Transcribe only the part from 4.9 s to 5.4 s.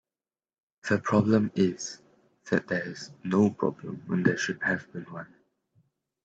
been one.